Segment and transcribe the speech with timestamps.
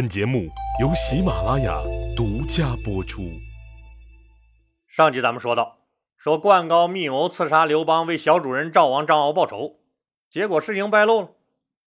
[0.00, 0.48] 本节目
[0.80, 1.78] 由喜马拉雅
[2.16, 3.20] 独家播出。
[4.88, 5.76] 上集咱们说到，
[6.16, 9.74] 说灌高密谋刺杀刘邦，为小主人赵王张敖报仇，
[10.30, 11.28] 结果事情败露了。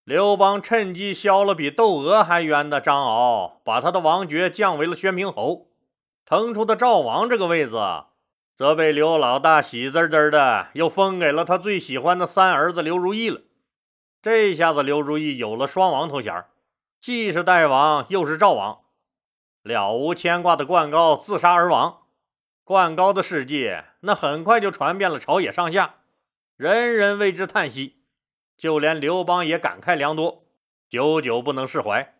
[0.03, 5.69] 刘邦趁机削了比窦娥还冤的张敖，把他的王爵降为了宣平侯，
[6.23, 7.79] 腾出的赵王这个位子，
[8.55, 13.41] 则被刘老大喜滋滋的又封给了他最喜欢的三儿子刘如意了。
[14.21, 16.45] 这下子刘如意有了双王头衔。
[17.03, 18.85] 既是代王，又是赵王，
[19.61, 22.03] 了无牵挂的灌高自杀而亡。
[22.63, 25.95] 灌高的事迹，那很快就传遍了朝野上下，
[26.55, 28.05] 人人为之叹息，
[28.55, 30.45] 就连刘邦也感慨良多，
[30.87, 32.15] 久久不能释怀。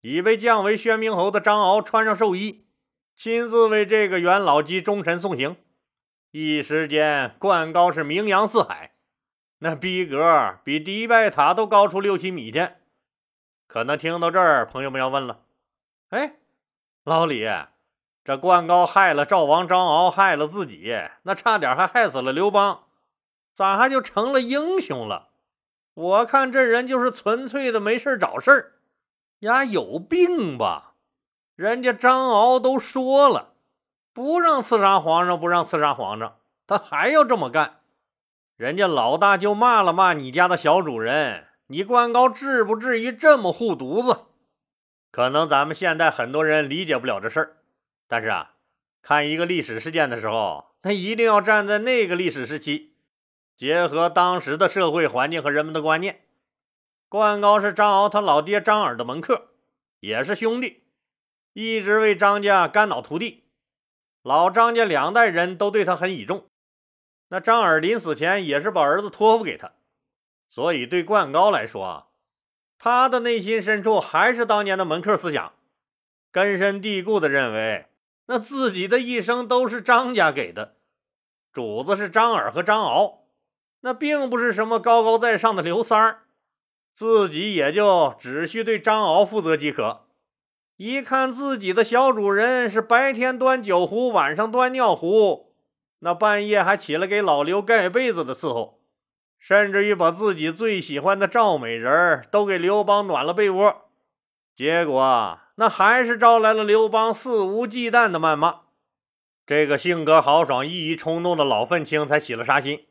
[0.00, 2.66] 已被降为宣明侯的张敖穿上寿衣，
[3.14, 5.54] 亲自为这个元老级忠臣送行。
[6.32, 8.96] 一时间，灌高是名扬四海，
[9.60, 12.70] 那逼格比迪拜塔都高出六七米去。
[13.72, 15.38] 可能听到这儿，朋友们要问了：
[16.08, 16.34] 哎，
[17.04, 17.48] 老李，
[18.24, 22.82] 这灌高害了赵王张敖，害了自己，那差点还害死了刘邦，
[23.54, 25.28] 咋还就成了英雄了？
[25.94, 28.72] 我看这人就是纯粹的没事找事儿，
[29.38, 30.94] 呀，有病吧？
[31.54, 33.52] 人家张敖都说了，
[34.12, 37.78] 不让刺杀皇上，不让刺杀皇上，他还要这么干。
[38.56, 41.46] 人家老大就骂了骂你家的小主人。
[41.72, 44.22] 你灌高至不至于这么护犊子，
[45.12, 47.56] 可能咱们现在很多人理解不了这事儿，
[48.08, 48.54] 但是啊，
[49.02, 52.96] 看一个历史事件的时候，他一定要站在那个历史时期，
[53.54, 56.24] 结合当时的社会环境和人们的观念。
[57.08, 59.50] 灌高是张敖他老爹张耳的门客，
[60.00, 60.82] 也是兄弟，
[61.52, 63.44] 一直为张家肝脑涂地，
[64.24, 66.46] 老张家两代人都对他很倚重。
[67.28, 69.70] 那张耳临死前也是把儿子托付给他。
[70.50, 72.08] 所以，对灌高来说，
[72.76, 75.52] 他的内心深处还是当年的门客思想，
[76.32, 77.86] 根深蒂固的认为，
[78.26, 80.74] 那自己的一生都是张家给的，
[81.52, 83.20] 主子是张耳和张敖，
[83.82, 86.22] 那并不是什么高高在上的刘三儿，
[86.94, 90.06] 自己也就只需对张敖负责即可。
[90.76, 95.54] 一看自己的小主人是白天端酒壶，晚上端尿壶，
[96.00, 98.79] 那半夜还起来给老刘盖被子的伺候。
[99.40, 103.88] 甚至于把自己最喜欢的赵美人都给刘邦暖了被窝，
[104.54, 108.60] 结果那还是招来了刘邦肆无忌惮的谩骂。
[109.46, 112.84] 这个性格豪爽、易于冲动的老愤青才起了杀心。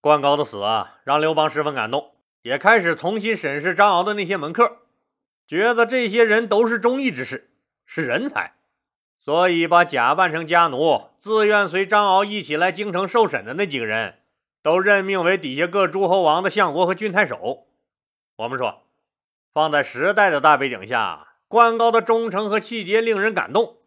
[0.00, 4.78] 灌高的死啊，让刘邦十分感动，也开始重新审视张敖的那些门客，
[5.46, 7.50] 觉得这些人都是忠义之士，
[7.86, 8.54] 是人才，
[9.18, 14.19] 所以把假扮成家奴，自愿随张敖一起来京城受审的那几个人。
[14.62, 17.66] 都任命为底下各诸侯王的相国和郡太守。
[18.36, 18.82] 我们说，
[19.52, 23.78] 放在时代的大背景下，官高的忠诚和气节令人感动。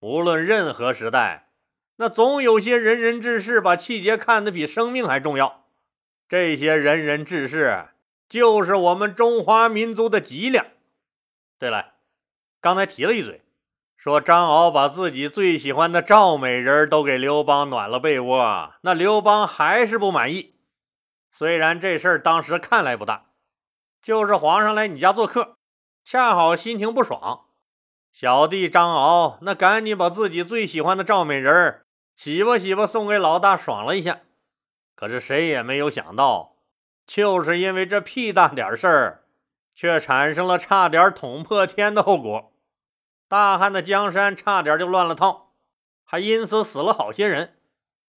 [0.00, 1.48] 无论任何时代，
[1.96, 5.66] 那总有些仁人志士把气节看得比生命还重要。
[6.28, 7.86] 这些仁人志士
[8.28, 10.66] 就是我们中华民族的脊梁。
[11.58, 11.94] 对了，
[12.60, 13.42] 刚才提了一嘴。
[14.04, 20.56] 说张敖把自己最喜欢的赵美人都给刘邦暖了被窝，那刘邦还是不满意。
[21.32, 23.24] 虽然这事儿当时看来不大，
[24.02, 25.56] 就是皇上来你家做客，
[26.04, 27.46] 恰好心情不爽，
[28.12, 34.20] 小弟张敖那赶紧把自己最喜欢的赵美人洗吧洗吧送给老大爽了一下。
[34.94, 36.56] 可是谁也没有想到，
[37.06, 39.22] 就是因为这屁大点事儿，
[39.74, 42.50] 却产生了差点捅破天的后果。
[43.28, 45.54] 大汉的江山差点就乱了套，
[46.04, 47.56] 还因此死了好些人，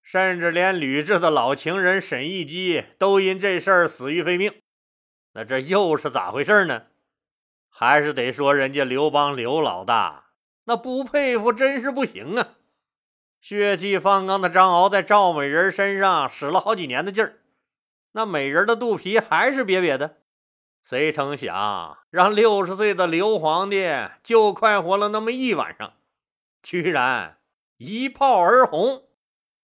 [0.03, 4.53] 甚至连吕雉的老情人沈亦基都因这事儿死于非命。
[5.33, 6.83] 那这又是咋回事呢？
[7.69, 10.31] 还是得说人家刘邦刘老大，
[10.65, 12.55] 那不佩服真是不行啊！
[13.39, 17.37] 血气方刚的张敖在赵美人身上使了好几年的劲儿，
[18.13, 20.17] 那美人的肚皮还是瘪瘪的。
[20.89, 23.85] 谁成想，让六十岁的刘皇帝
[24.23, 25.91] 就快活了那么一晚上，
[26.63, 27.39] 居然
[27.75, 29.03] 一炮而红，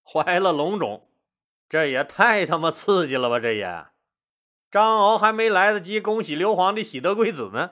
[0.04, 1.08] 怀了龙种，
[1.70, 3.40] 这也太他妈刺激了吧！
[3.40, 3.86] 这也，
[4.70, 7.72] 张敖还没来得及恭喜刘皇帝喜得贵子呢，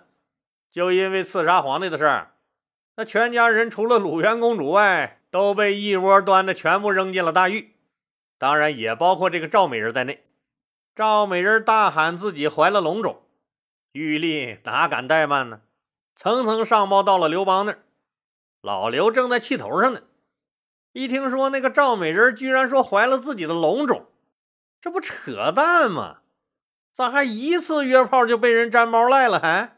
[0.71, 2.35] 就因为刺杀皇帝的事儿，
[2.95, 7.75] 那全家人除了鲁元公主外，都被一窝端的全部扔进了大狱，
[8.37, 10.23] 当然也包括这个赵美人在内。
[10.95, 13.21] 赵美人大喊自己怀了龙种。
[13.91, 15.61] 玉立哪敢怠慢呢？
[16.15, 17.79] 层层上报到了刘邦那儿。
[18.61, 20.01] 老刘正在气头上呢，
[20.93, 24.05] 一听说那个赵美人居然说怀了自己的龙种，
[24.79, 26.19] 这不扯淡吗？
[26.93, 29.39] 咋还一次约炮就被人粘包赖了？
[29.39, 29.77] 还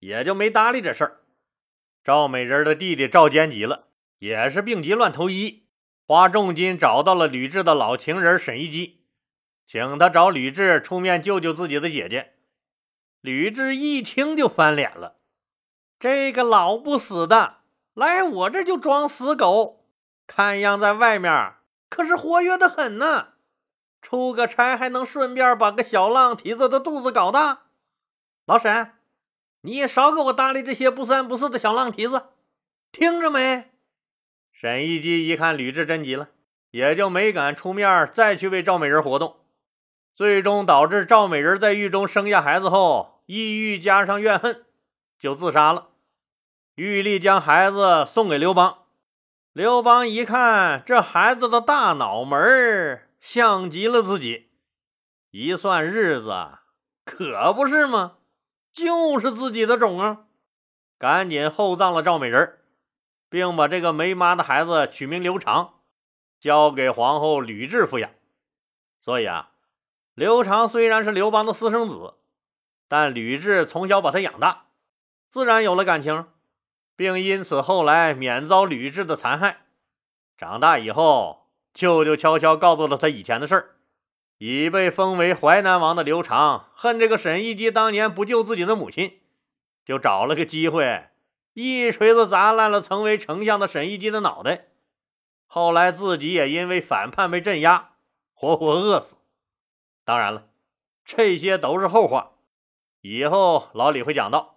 [0.00, 1.20] 也就没搭理这事儿。
[2.02, 3.86] 赵美人的弟弟赵坚急了，
[4.18, 5.64] 也是病急乱投医，
[6.06, 9.00] 花重金找到了吕雉的老情人沈一基，
[9.64, 12.33] 请他找吕雉出面救救自己的姐姐。
[13.24, 15.14] 吕雉一听就翻脸了，
[15.98, 17.54] 这个老不死的
[17.94, 19.86] 来我这就装死狗，
[20.26, 21.54] 看样在外面
[21.88, 23.28] 可是活跃的很呢。
[24.02, 27.62] 出个差还能顺便把个小浪蹄子的肚子搞大。
[28.44, 28.92] 老沈，
[29.62, 32.24] 你也少给我搭理这些不三不四的小浪蹄子，
[32.92, 33.70] 听着没？
[34.52, 36.28] 沈一基一看吕雉真急了，
[36.72, 39.38] 也就没敢出面再去为赵美人活动，
[40.14, 44.64] 最终导致赵美人在狱中生下孩子后，抑郁加上怨恨，
[45.18, 45.88] 就自杀了。
[46.74, 48.84] 玉丽将孩子送给刘邦，
[49.52, 53.08] 刘邦一看这孩子的大脑门儿。
[53.20, 54.50] 像极了自己，
[55.30, 56.58] 一算日子，
[57.06, 58.18] 可不是吗？
[58.70, 60.26] 就是自己的种啊！
[60.98, 62.58] 赶紧厚葬了赵美人，
[63.30, 65.80] 并把这个没妈的孩子取名刘长，
[66.38, 68.10] 交给皇后吕雉抚养。
[69.00, 69.52] 所以啊，
[70.12, 72.12] 刘长虽然是刘邦的私生子，
[72.88, 74.64] 但吕雉从小把他养大，
[75.30, 76.26] 自然有了感情，
[76.96, 79.58] 并因此后来免遭吕雉的残害。
[80.36, 81.42] 长大以后。
[81.74, 83.74] 舅舅悄悄告诉了他以前的事儿。
[84.38, 89.18] 已被封为淮南王的刘长恨这个沈一基当年不救自己的母亲，
[89.84, 91.08] 就找了个机会，
[91.52, 94.66] 一锤子砸烂了曾为丞相的沈一基的脑袋。
[95.46, 97.90] 后来自己也因为反叛被镇压，
[98.34, 99.16] 活活饿死。
[100.04, 100.46] 当然了，
[101.04, 102.33] 这些都是后话，
[103.06, 104.56] 以后老李会讲到。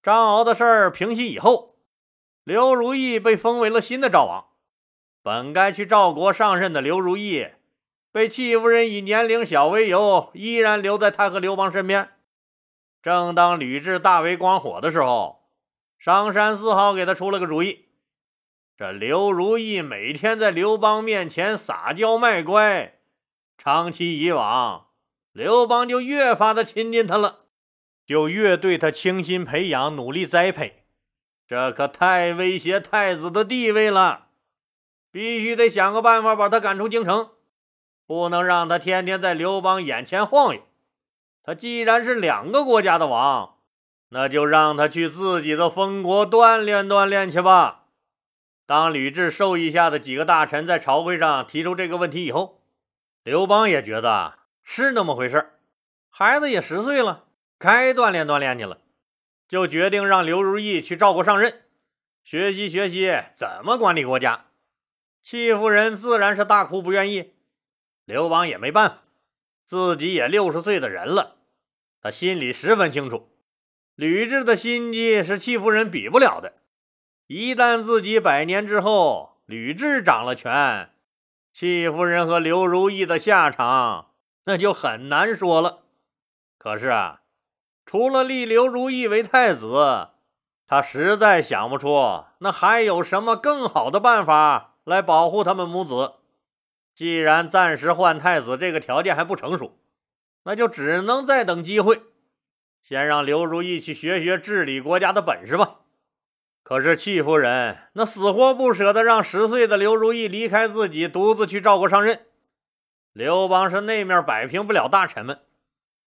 [0.00, 1.74] 张敖的事儿平息以后，
[2.44, 4.46] 刘如意被封为了新的赵王。
[5.20, 7.48] 本该去赵国上任的刘如意，
[8.12, 12.10] 被戚夫人以年龄小为由，依然留在他和刘邦身边。
[13.02, 15.50] 正当吕雉大为光火的时候，
[15.98, 17.86] 商山四号给他出了个主意：
[18.78, 23.00] 这刘如意每天在刘邦面前撒娇卖乖，
[23.58, 24.86] 长期以往，
[25.32, 27.45] 刘邦就越发的亲近他了，
[28.06, 30.84] 就越对他倾心培养，努力栽培。
[31.46, 34.28] 这可太威胁太子的地位了。
[35.10, 37.30] 必须得想个办法把他赶出京城，
[38.06, 40.60] 不能让他天天在刘邦眼前晃悠。
[41.42, 43.56] 他既然是两个国家的王，
[44.10, 47.84] 那就让他去自己的封国锻炼锻炼去吧。
[48.66, 52.60] 当吕雉授意下的几个大臣在朝会上提出这个问题以后，
[53.22, 55.52] 刘邦也觉得是那么回事
[56.10, 57.25] 孩子也十岁了，
[57.58, 58.80] 该锻炼锻炼去了，
[59.48, 61.62] 就决定让刘如意去赵国上任，
[62.22, 64.46] 学习学习怎么管理国家。
[65.22, 67.34] 戚夫人自然是大哭不愿意，
[68.04, 69.02] 刘邦也没办法，
[69.64, 71.36] 自己也六十岁的人了，
[72.00, 73.28] 他心里十分清楚，
[73.94, 76.52] 吕雉的心机是戚夫人比不了的。
[77.26, 80.90] 一旦自己百年之后吕雉掌了权，
[81.52, 84.12] 戚夫人和刘如意的下场
[84.44, 85.82] 那就很难说了。
[86.56, 87.22] 可是啊，
[87.86, 90.08] 除了立刘如意为太子，
[90.66, 94.74] 他实在想不出那还有什么更好的办法。
[94.86, 96.12] 来保护他们母子。
[96.94, 99.76] 既然暂时换太子这个条件还不成熟，
[100.44, 102.02] 那就只能再等机会，
[102.84, 105.80] 先让刘如意去学学治理国家的本事吧。
[106.62, 112.24] 可是戚夫人那死活不舍得让十岁的刘如意离开自己，独自去赵国上任。
[113.12, 115.40] 刘邦是那面摆平不了大臣们，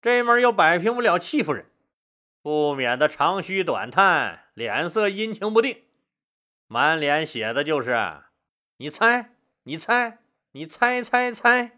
[0.01, 1.65] 这面又摆平不了戚夫人，
[2.41, 5.83] 不免的长吁短叹，脸色阴晴不定，
[6.67, 7.97] 满脸写的就是。
[8.77, 9.31] 你猜，
[9.63, 10.19] 你猜，
[10.51, 11.77] 你猜猜猜，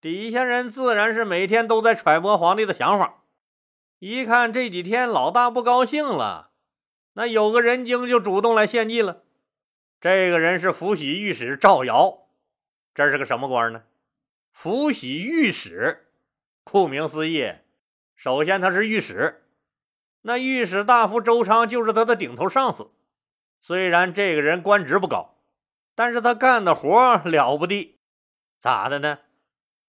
[0.00, 3.22] 底下人自然是每天都在揣摩皇帝的想法。
[4.00, 6.50] 一看这几天老大不高兴了，
[7.12, 9.22] 那有个人精就主动来献计了。
[10.00, 12.26] 这个人是福喜御史赵尧，
[12.94, 13.84] 这是个什么官呢？
[14.50, 16.08] 福喜御史，
[16.64, 17.52] 顾名思义，
[18.16, 19.44] 首先他是御史，
[20.22, 22.90] 那御史大夫周昌就是他的顶头上司。
[23.60, 25.34] 虽然这个人官职不高。
[25.94, 27.98] 但是他干的活了不地，
[28.60, 29.18] 咋的呢？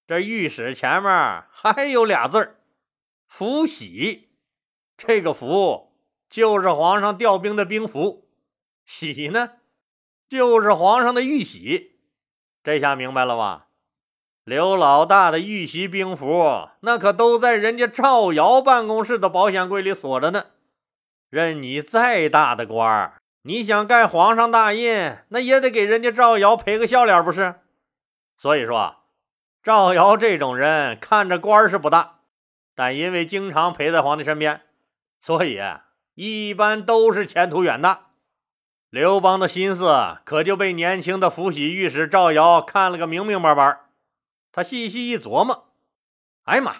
[0.07, 2.55] 这御史前面还有俩字儿
[3.29, 4.31] “福喜”，
[4.97, 5.93] 这个“福”
[6.27, 8.27] 就是皇上调兵的兵符
[8.87, 9.51] ，“喜”呢
[10.25, 11.99] 就是皇上的玉玺。
[12.63, 13.67] 这下明白了吧？
[14.49, 20.45] 刘老大的玉玺兵符，那可都在人家赵尧办公室的保险柜里锁着呢。
[21.29, 23.13] 任你再大的官儿。
[23.43, 27.53] 你想盖皇上大印，那也得给人家赵尧赔个笑脸，不是？
[28.39, 28.95] 所以说，
[29.61, 32.21] 赵尧这种人看着官是不大，
[32.73, 34.61] 但因为经常陪在皇帝身边，
[35.21, 35.61] 所以
[36.15, 38.07] 一般都是前途远大。
[38.89, 43.81] 刘邦的心思可就被年轻的福喜御史赵尧看了个明明白白。
[44.59, 45.69] 他细细一琢磨，
[46.43, 46.75] 哎呀妈，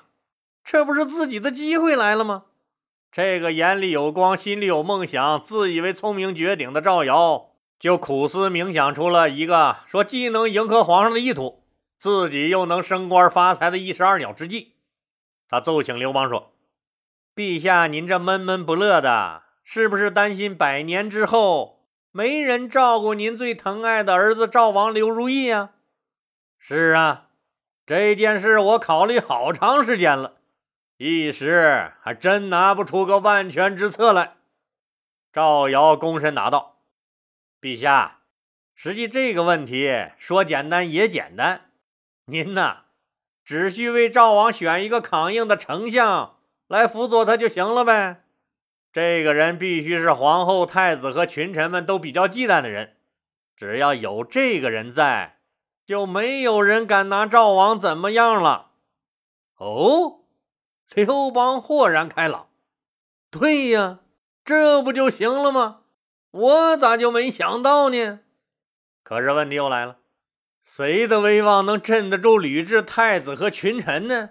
[0.66, 2.44] 这不是自己的机会来了吗？
[3.10, 11.64] 这个眼里有光、心里有梦想、自以为聪明绝顶的赵尧，就苦思冥想出了一个说既能迎合皇上的意图，
[11.98, 14.74] 自己又能升官发财的一石二鸟之计。
[15.48, 16.52] 他奏请刘邦说
[17.34, 25.70] ：“陛下，您这闷闷不乐的，是不是担心百年之后？”没人照顾您最疼爱的儿子赵王刘如意呀？
[26.58, 27.29] 是啊，
[27.90, 30.36] 这件事我考虑好长时间了，
[30.98, 34.34] 一时还真拿不出个万全之策来。
[35.34, 36.78] 赵尧躬身答道
[37.60, 38.20] ：“陛下，
[38.76, 41.72] 实际这个问题说简单也简单，
[42.26, 42.82] 您呐，
[43.44, 46.36] 只需为赵王选一个抗硬的丞相
[46.68, 48.22] 来辅佐他就行了呗。”
[48.94, 52.98] 这个人必须是皇后、太子和群臣们都比较忌惮的人。
[53.58, 55.39] 只要有这个人在，
[55.90, 58.74] 就没有人敢拿赵王怎么样了。
[59.56, 60.20] 哦，
[60.94, 62.48] 刘邦豁然开朗。
[63.32, 63.98] 对呀，
[64.46, 65.80] 这不就行了吗？
[66.30, 68.20] 我咋就没想到呢？
[69.02, 69.98] 可是问题又来了，
[70.64, 74.30] 谁的威望能镇得住吕雉、太子和群臣呢？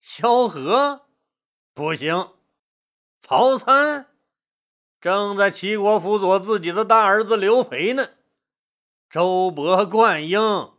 [0.00, 1.06] 萧何
[1.74, 2.28] 不行。
[3.20, 4.06] 曹参
[5.00, 8.10] 正在齐国辅佐自己的大儿子刘肥呢，
[9.10, 10.72] 周勃、灌婴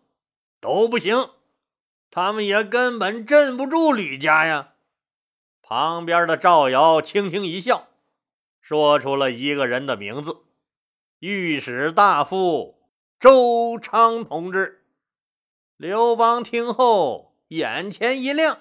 [0.62, 1.30] 都不行，
[2.12, 4.74] 他们也根本镇不住吕家呀。
[5.64, 7.88] 旁边的赵尧轻轻一笑，
[8.62, 10.38] 说出了一个人的名字：
[11.20, 12.80] 御史大夫
[13.20, 14.86] 周昌同志。
[15.76, 18.60] 刘邦听后眼前一亮，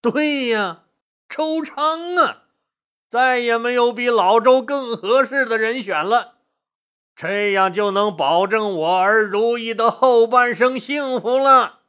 [0.00, 0.84] 对呀，
[1.28, 2.44] 周昌啊！
[3.10, 6.33] 再也没有比老周更合适的人选了，
[7.16, 11.80] 这样就能保证我儿如意的后半生幸福了。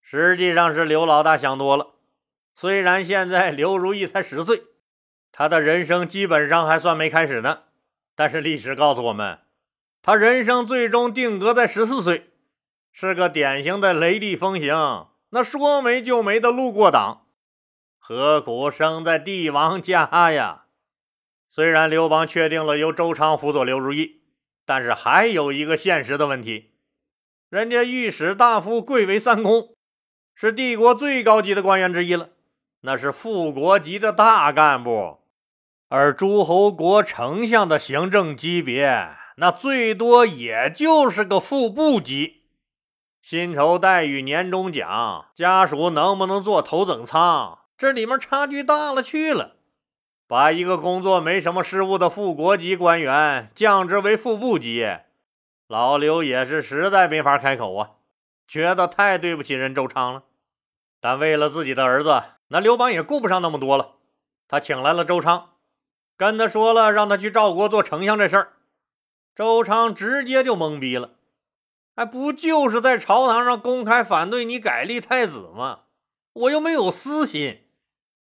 [0.00, 1.94] 实际上是刘老大想多了。
[2.54, 4.62] 虽然现在刘如意才十岁，
[5.32, 7.64] 他的人生基本上还算没开始呢，
[8.14, 9.38] 但是历史告诉我们，
[10.02, 12.30] 他人生最终定格在十四岁，
[12.92, 17.26] 是个典型的雷厉风行、那说没就没的路过党。
[17.98, 20.66] 何苦生在帝王家呀？
[21.50, 24.20] 虽然刘邦确定了由周昌辅佐刘如意，
[24.66, 26.72] 但是还有一个现实的问题：
[27.48, 29.74] 人家御史大夫贵为三公，
[30.34, 32.30] 是帝国最高级的官员之一了，
[32.80, 35.20] 那是副国级的大干部。
[35.88, 42.42] 而诸侯国丞相的行政级别，那最多也就是个副部级，
[43.22, 47.60] 薪酬待遇、年终奖、家属能不能坐头等舱？
[47.78, 49.55] 这里面差距大了去了，
[50.28, 54.84] 把一个工作没什么失误的副国级官员降职为副部级，
[55.68, 57.90] 老刘也是实在没法开口啊，
[58.48, 60.24] 觉得太对不起人周昌了。
[61.00, 63.92] 但为了自己的儿子，那刘邦也顾不上那么多了。
[64.48, 65.50] 他请来了周昌，
[66.16, 68.52] 跟他说了让他去赵国做丞相这事儿。
[69.34, 71.10] 周昌直接就懵逼了，
[71.94, 75.80] 哎，不就是在朝堂上公开反对你改立太子吗？
[76.32, 77.65] 我又没有私心。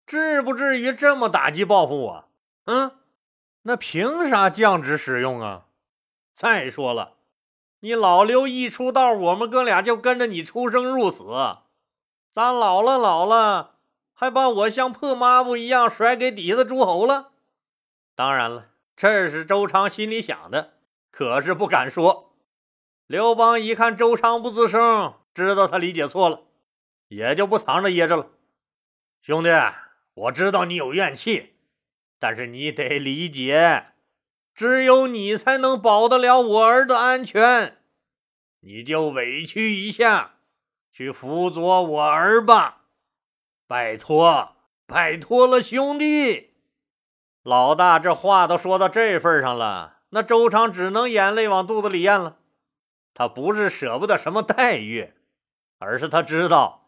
[0.09, 2.25] 至不至于这么打击报复我，
[2.65, 2.97] 嗯，
[3.61, 5.67] 那凭啥降职使用啊？
[6.33, 7.17] 再说了，
[7.81, 11.21] 你老刘一出道，我们哥俩就跟着你出生入死，
[12.33, 13.75] 咱老了老了，
[14.15, 17.29] 还把我像破抹布一样甩给底下的诸侯了？
[18.15, 20.73] 当然了，这是周昌心里想的，
[21.11, 22.33] 可是不敢说。
[23.05, 26.41] 刘邦一看周昌不吱声，知道他理解错了，
[27.09, 28.25] 也就不藏着掖着了，
[29.21, 29.51] 兄弟。
[30.19, 31.53] 我知道你有怨气，
[32.19, 33.93] 但是你得理解，
[34.53, 37.77] 只有你才能保得了我儿的安全。
[38.59, 40.39] 你就委屈一下，
[40.91, 42.81] 去辅佐我儿吧，
[43.65, 46.49] 拜托，拜托了，兄弟！
[47.41, 52.39] 老大这话都说到这份上了，那周昌只能眼泪往肚子里咽了。
[53.13, 55.13] 他不是舍不得什么待遇，
[55.77, 56.78] 而是他知道。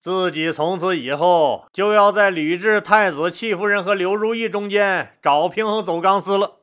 [0.00, 6.58] 自己从此以后就要在吕雉、太子、戚夫人和刘如意中间找平衡、走钢丝了，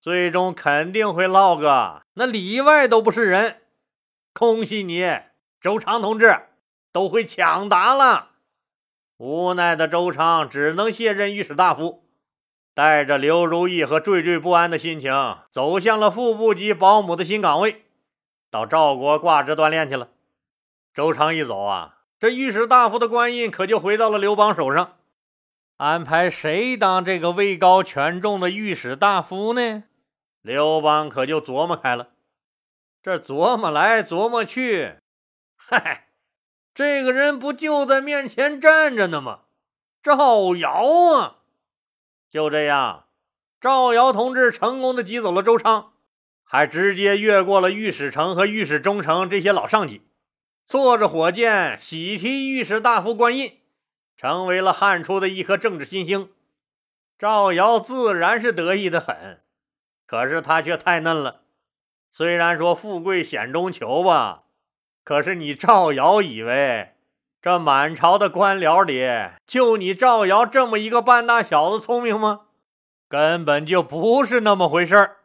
[0.00, 3.60] 最终肯定会落个那里外都不是人。
[4.32, 5.04] 恭喜你，
[5.60, 6.40] 周昌同志，
[6.90, 8.28] 都会抢答了。
[9.18, 12.04] 无奈的周昌只能卸任御史大夫，
[12.74, 15.12] 带着刘如意和惴惴不安的心情，
[15.50, 17.84] 走向了副部级保姆的新岗位，
[18.50, 20.08] 到赵国挂职锻炼去了。
[20.94, 21.96] 周昌一走啊。
[22.20, 24.98] 这御史大夫的官印可就回到了刘邦手上。
[25.78, 29.84] 安排谁当这个位高权重的御史大夫呢？
[30.42, 32.08] 刘邦可就琢磨开了。
[33.02, 34.96] 这琢磨来琢磨去，
[35.56, 36.08] 嗨，
[36.74, 39.40] 这个人不就在面前站着呢吗？
[40.02, 40.70] 赵尧
[41.16, 41.38] 啊！
[42.28, 43.06] 就这样，
[43.58, 45.92] 赵尧同志成功的挤走了周昌，
[46.44, 50.02] 还直接越过了御史丞和御史中丞这些老上级，
[50.70, 53.54] 坐着火箭喜提御史大夫官印，
[54.16, 56.30] 成为了汉初的一颗政治新星。
[57.18, 59.40] 赵尧自然是得意的很，
[60.06, 61.40] 可是他却太嫩了。
[62.12, 64.44] 虽然说富贵险中求吧，
[65.02, 66.92] 可是你赵尧以为
[67.42, 69.04] 这满朝的官僚里
[69.44, 72.42] 就你赵尧这么一个半大小子聪明吗？
[73.08, 75.16] 根本就不是那么回事儿。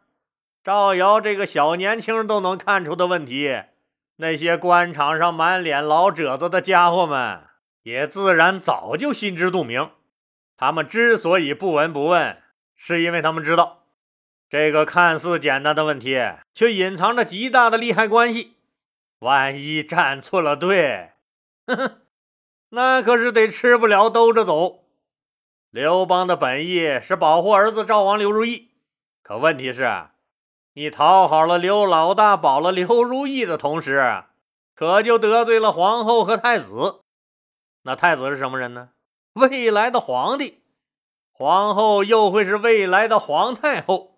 [0.63, 3.61] 赵尧这个小年轻都能看出的问题，
[4.17, 7.41] 那些官场上满脸老褶子的家伙们
[7.83, 9.91] 也自然早就心知肚明。
[10.57, 12.41] 他们之所以不闻不问，
[12.75, 13.83] 是因为他们知道。
[14.47, 16.17] 这个看似简单的问题，
[16.53, 18.55] 却隐藏着极大的利害关系。
[19.19, 21.11] 万一站错了队，
[21.65, 22.01] 呵呵，
[22.69, 24.85] 那可是得吃不了兜着走。
[25.71, 28.71] 刘邦的本意是保护儿子赵王刘如意，
[29.23, 29.89] 可问题是，
[30.77, 34.25] 你讨好了刘老大，保了刘如意的同时，
[34.75, 36.99] 可就得罪了皇后和太子。
[37.83, 38.89] 那太子是什么人呢？
[39.31, 40.61] 未来的皇帝。
[41.31, 44.17] 皇后又会是未来的皇太后。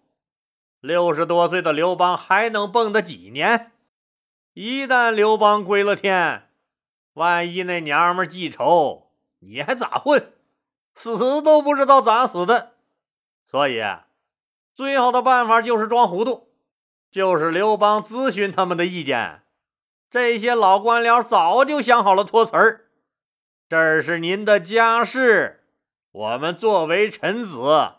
[0.79, 3.71] 六十多岁的刘邦还能蹦跶几年？
[4.53, 6.49] 一旦刘邦归了天，
[7.13, 10.33] 万一那娘们记仇，你还咋混？
[10.95, 12.71] 死都不知道咋死的。
[13.45, 13.79] 所以，
[14.73, 16.46] 最好的办法就是装糊涂，
[17.11, 19.43] 就是刘邦咨询他们的意见。
[20.09, 22.85] 这些老官僚早就想好了托词儿
[23.67, 25.63] ：“这是您的家事，
[26.11, 27.91] 我们作为臣子。”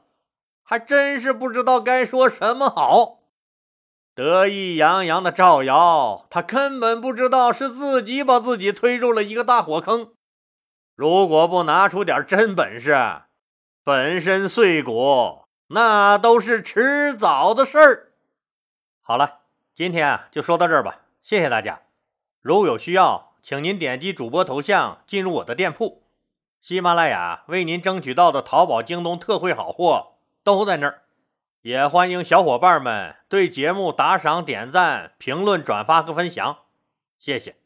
[0.70, 3.20] 还真是不知道该说什么好。
[4.14, 10.12] 得意洋洋的赵尧，他根本不知道是自己把自己推入了一个大火坑。
[10.94, 12.94] 如果不拿出点真本事，
[13.82, 18.07] 粉身碎骨，那都是迟早的事儿。
[19.08, 19.38] 好了，
[19.74, 21.80] 今天啊就说到这儿吧，谢谢大家。
[22.42, 26.02] 如有需要，请您点击主播头像进入我的店铺，
[26.60, 30.16] 喜马拉雅为您争取到的淘宝、京东特惠好货。
[30.44, 31.04] 都在那儿，
[31.62, 36.58] 也欢迎小伙伴们对节目打赏、点赞、评论、转发和分享，
[37.18, 37.56] 谢谢。